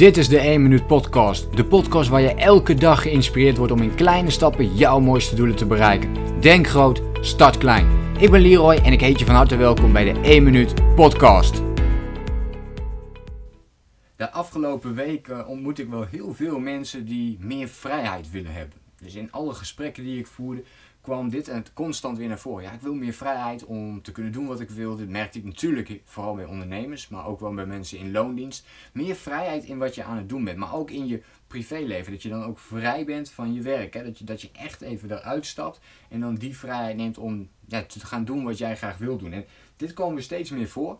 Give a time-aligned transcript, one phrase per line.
[0.00, 1.56] Dit is de 1 Minuut Podcast.
[1.56, 5.56] De podcast waar je elke dag geïnspireerd wordt om in kleine stappen jouw mooiste doelen
[5.56, 6.40] te bereiken.
[6.40, 7.86] Denk groot, start klein.
[8.18, 11.62] Ik ben Leroy en ik heet je van harte welkom bij de 1 Minuut Podcast.
[14.16, 18.79] De afgelopen weken ontmoet ik wel heel veel mensen die meer vrijheid willen hebben.
[19.00, 20.62] Dus in alle gesprekken die ik voerde,
[21.00, 22.64] kwam dit en constant weer naar voren.
[22.64, 24.96] Ja, ik wil meer vrijheid om te kunnen doen wat ik wil.
[24.96, 28.66] Dit merkte ik natuurlijk vooral bij ondernemers, maar ook wel bij mensen in loondienst.
[28.92, 32.12] Meer vrijheid in wat je aan het doen bent, maar ook in je privéleven.
[32.12, 33.94] Dat je dan ook vrij bent van je werk.
[33.94, 34.04] Hè?
[34.04, 37.82] Dat, je, dat je echt even eruit stapt en dan die vrijheid neemt om ja,
[37.82, 39.32] te gaan doen wat jij graag wil doen.
[39.32, 39.44] En
[39.76, 40.98] dit komt er steeds meer voor.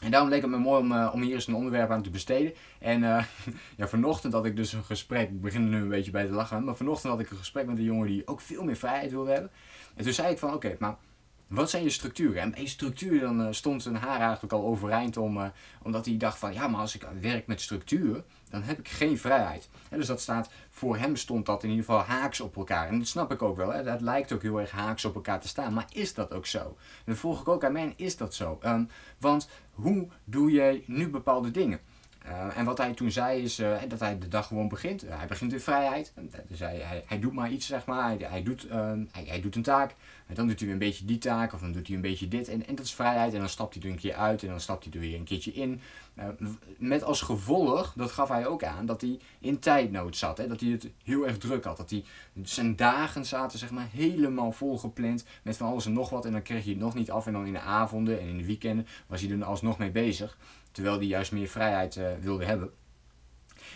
[0.00, 2.10] En daarom leek het me mooi om, uh, om hier eens een onderwerp aan te
[2.10, 2.52] besteden.
[2.78, 3.24] En uh,
[3.76, 6.32] ja, vanochtend had ik dus een gesprek, ik begin er nu een beetje bij te
[6.32, 9.10] lachen, maar vanochtend had ik een gesprek met een jongen die ook veel meer vrijheid
[9.10, 9.50] wilde hebben.
[9.94, 10.96] En toen zei ik van, oké, maar
[11.48, 12.42] wat zijn je structuren?
[12.42, 15.52] En bij structuur dan uh, stond zijn haar eigenlijk al overeind om,
[15.82, 19.18] omdat hij dacht van, ja, maar als ik werk met structuur, dan heb ik geen
[19.18, 19.68] vrijheid.
[19.90, 22.88] dus dat staat, voor hem stond dat in ieder geval haaks op elkaar.
[22.88, 23.82] En dat snap ik ook wel, hè?
[23.82, 25.72] dat lijkt ook heel erg haaks op elkaar te staan.
[25.72, 26.58] Maar is dat ook zo?
[26.58, 28.58] En dan vroeg ik ook aan mij, is dat zo?
[28.64, 31.80] Um, want hoe doe jij nu bepaalde dingen?
[32.26, 35.04] Uh, en wat hij toen zei is uh, dat hij de dag gewoon begint.
[35.04, 36.12] Uh, hij begint in vrijheid.
[36.48, 38.04] Dus hij, hij, hij, doet maar iets, zeg maar.
[38.04, 38.66] Hij, hij doet,
[39.10, 39.94] hij, hij, doet een taak.
[40.26, 41.52] En dan doet hij een beetje die taak.
[41.52, 42.48] Of dan doet hij een beetje dit.
[42.48, 43.32] En, en dat is vrijheid.
[43.32, 44.42] En dan stapt hij er een keer uit.
[44.42, 45.80] En dan stapt hij er weer een keertje in.
[46.78, 50.38] met als gevolg, dat gaf hij ook aan, dat hij in tijdnood zat.
[50.38, 50.46] Hè?
[50.46, 51.76] Dat hij het heel erg druk had.
[51.76, 52.04] Dat hij,
[52.42, 56.24] zijn dagen zaten zeg maar helemaal volgepland met van alles en nog wat.
[56.24, 57.26] En dan kreeg hij het nog niet af.
[57.26, 60.36] En dan in de avonden en in de weekenden was hij er alsnog mee bezig.
[60.78, 62.70] Terwijl die juist meer vrijheid uh, wilde hebben.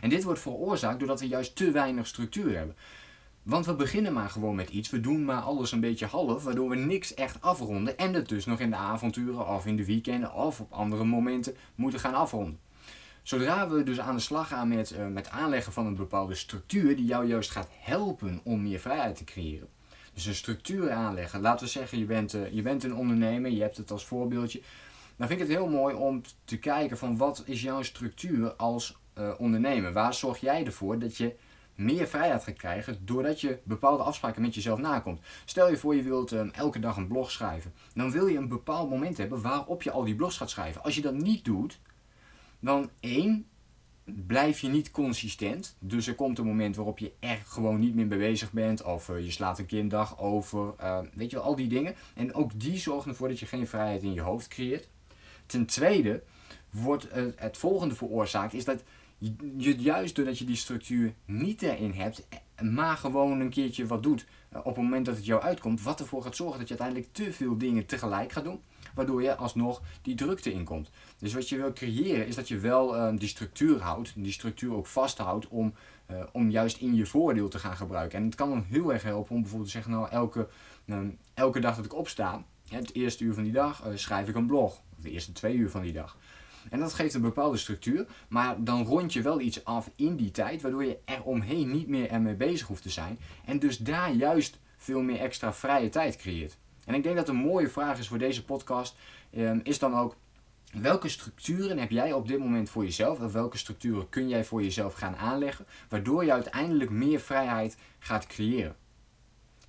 [0.00, 2.76] En dit wordt veroorzaakt doordat we juist te weinig structuur hebben.
[3.42, 6.68] Want we beginnen maar gewoon met iets, we doen maar alles een beetje half, waardoor
[6.68, 10.34] we niks echt afronden en het dus nog in de avonturen of in de weekenden
[10.34, 12.58] of op andere momenten moeten gaan afronden.
[13.22, 16.96] Zodra we dus aan de slag gaan met, uh, met aanleggen van een bepaalde structuur
[16.96, 19.68] die jou juist gaat helpen om meer vrijheid te creëren.
[20.14, 21.40] Dus een structuur aanleggen.
[21.40, 24.60] Laten we zeggen, je bent, uh, je bent een ondernemer, je hebt het als voorbeeldje.
[25.20, 28.98] Dan vind ik het heel mooi om te kijken van wat is jouw structuur als
[29.18, 29.92] uh, ondernemer.
[29.92, 31.34] Waar zorg jij ervoor dat je
[31.74, 35.20] meer vrijheid gaat krijgen doordat je bepaalde afspraken met jezelf nakomt.
[35.44, 37.72] Stel je voor je wilt um, elke dag een blog schrijven.
[37.94, 40.82] Dan wil je een bepaald moment hebben waarop je al die blogs gaat schrijven.
[40.82, 41.80] Als je dat niet doet,
[42.60, 43.46] dan één,
[44.04, 45.76] blijf je niet consistent.
[45.78, 48.82] Dus er komt een moment waarop je er gewoon niet meer mee bezig bent.
[48.82, 50.74] Of uh, je slaat een keer een dag over.
[50.80, 51.94] Uh, weet je wel, al die dingen.
[52.14, 54.88] En ook die zorgen ervoor dat je geen vrijheid in je hoofd creëert.
[55.50, 56.22] Ten tweede
[56.70, 58.82] wordt het volgende veroorzaakt, is dat
[59.56, 62.26] je juist doordat je die structuur niet erin hebt,
[62.62, 66.00] maar gewoon een keertje wat doet eh, op het moment dat het jou uitkomt, wat
[66.00, 68.60] ervoor gaat zorgen dat je uiteindelijk te veel dingen tegelijk gaat doen,
[68.94, 70.90] waardoor je alsnog die drukte inkomt.
[71.18, 74.74] Dus wat je wil creëren is dat je wel uh, die structuur houdt, die structuur
[74.74, 75.74] ook vasthoudt om,
[76.32, 78.18] om juist in je voordeel te gaan gebruiken.
[78.18, 80.48] En het kan dan heel erg helpen om bijvoorbeeld te zeggen, nou elke,
[81.34, 84.82] elke dag dat ik opsta, het eerste uur van die dag, schrijf ik een blog
[85.02, 86.16] de eerste twee uur van die dag.
[86.70, 90.30] En dat geeft een bepaalde structuur, maar dan rond je wel iets af in die
[90.30, 93.18] tijd, waardoor je er omheen niet meer ermee bezig hoeft te zijn.
[93.44, 96.56] En dus daar juist veel meer extra vrije tijd creëert.
[96.84, 98.96] En ik denk dat een mooie vraag is voor deze podcast,
[99.30, 100.16] ehm, is dan ook,
[100.72, 103.20] welke structuren heb jij op dit moment voor jezelf?
[103.20, 108.26] Of welke structuren kun jij voor jezelf gaan aanleggen, waardoor je uiteindelijk meer vrijheid gaat
[108.26, 108.76] creëren?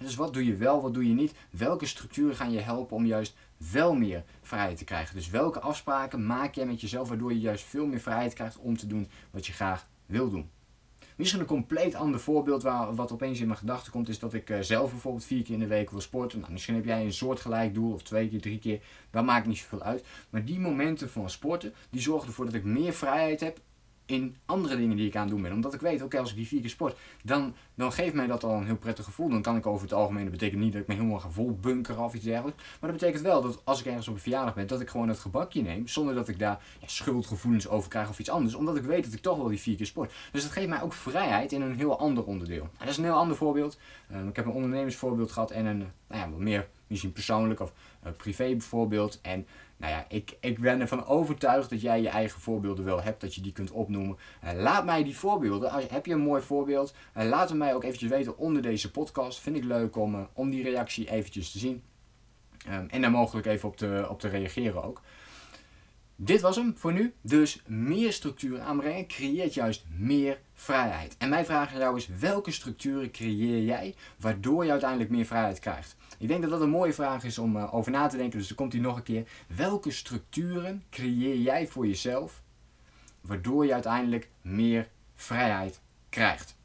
[0.02, 1.34] Dus wat doe je wel, wat doe je niet?
[1.50, 3.36] Welke structuren gaan je helpen om juist
[3.72, 5.16] wel meer vrijheid te krijgen?
[5.16, 8.78] Dus welke afspraken maak jij met jezelf waardoor je juist veel meer vrijheid krijgt om
[8.78, 10.50] te doen wat je graag wil doen?
[11.16, 14.50] Misschien een compleet ander voorbeeld waar, wat opeens in mijn gedachten komt, is dat ik
[14.50, 16.40] uh, zelf bijvoorbeeld vier keer in de week wil sporten.
[16.40, 19.58] Nou, misschien heb jij een soortgelijk doel, of twee keer, drie keer, dat maakt niet
[19.58, 20.06] zoveel uit.
[20.30, 23.60] Maar die momenten van sporten, die zorgen ervoor dat ik meer vrijheid heb
[24.12, 25.52] in andere dingen die ik aan het doen ben.
[25.52, 28.44] Omdat ik weet, oké, als ik die vier keer sport, dan, dan geeft mij dat
[28.44, 29.30] al een heel prettig gevoel.
[29.30, 31.58] Dan kan ik over het algemeen, dat betekent niet dat ik me helemaal ga vol
[31.62, 32.64] bunkeren of iets dergelijks.
[32.80, 35.08] Maar dat betekent wel dat als ik ergens op een verjaardag ben, dat ik gewoon
[35.08, 35.88] het gebakje neem.
[35.88, 38.56] Zonder dat ik daar schuldgevoelens over krijg of iets anders.
[38.56, 40.14] Omdat ik weet dat ik toch wel die vier keer sport.
[40.32, 42.64] Dus dat geeft mij ook vrijheid in een heel ander onderdeel.
[42.64, 43.78] En dat is een heel ander voorbeeld.
[44.12, 47.74] Uh, ik heb een ondernemersvoorbeeld gehad en een, nou ja, wat meer misschien persoonlijk of
[48.06, 49.20] uh, privé bijvoorbeeld.
[49.22, 49.48] En
[49.82, 53.36] nou ja, ik, ik ben ervan overtuigd dat jij je eigen voorbeelden wel hebt, dat
[53.36, 54.18] je die kunt opnoemen.
[54.44, 57.84] Uh, laat mij die voorbeelden, heb je een mooi voorbeeld, uh, laat het mij ook
[57.84, 59.40] eventjes weten onder deze podcast.
[59.40, 61.84] Vind ik leuk om, uh, om die reactie eventjes te zien.
[62.70, 65.02] Um, en daar mogelijk even op te, op te reageren ook.
[66.24, 67.14] Dit was hem voor nu.
[67.22, 71.16] Dus meer structuur aanbrengen creëert juist meer vrijheid.
[71.18, 75.60] En mijn vraag aan jou is: welke structuren creëer jij waardoor je uiteindelijk meer vrijheid
[75.60, 75.96] krijgt?
[76.18, 78.38] Ik denk dat dat een mooie vraag is om uh, over na te denken.
[78.40, 79.28] Dus dan komt hij nog een keer.
[79.56, 82.42] Welke structuren creëer jij voor jezelf
[83.22, 86.60] waardoor je uiteindelijk meer vrijheid krijgt.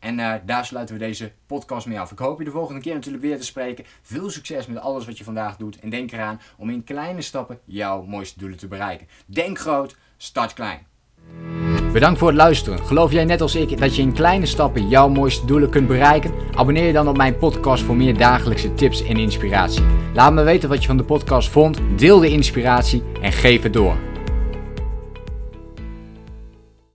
[0.00, 2.12] En uh, daar sluiten we deze podcast mee af.
[2.12, 3.84] Ik hoop je de volgende keer natuurlijk weer te spreken.
[4.02, 5.78] Veel succes met alles wat je vandaag doet.
[5.80, 9.06] En denk eraan om in kleine stappen jouw mooiste doelen te bereiken.
[9.26, 10.86] Denk groot, start klein.
[11.92, 12.86] Bedankt voor het luisteren.
[12.86, 16.32] Geloof jij net als ik dat je in kleine stappen jouw mooiste doelen kunt bereiken?
[16.54, 19.84] Abonneer je dan op mijn podcast voor meer dagelijkse tips en inspiratie.
[20.14, 23.72] Laat me weten wat je van de podcast vond, deel de inspiratie en geef het
[23.72, 24.09] door.